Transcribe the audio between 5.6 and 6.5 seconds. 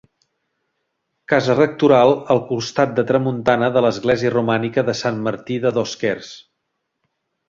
de Dosquers.